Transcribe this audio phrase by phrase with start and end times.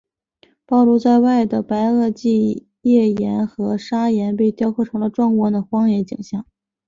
[0.65, 6.43] 暴露在外的白垩纪页岩和砂岩被雕刻成了壮观的荒野景象。